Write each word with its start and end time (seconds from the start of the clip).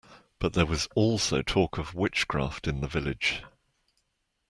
But 0.39 0.53
there 0.53 0.65
was 0.65 0.87
also 0.95 1.43
talk 1.43 1.77
of 1.77 1.93
witchcraft 1.93 2.67
in 2.67 2.81
the 2.81 2.87
village. 2.87 3.43